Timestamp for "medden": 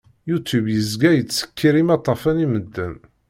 2.53-2.95